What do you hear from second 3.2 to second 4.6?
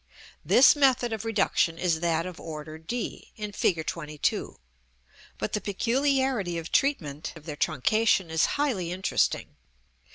in Fig. XXII.,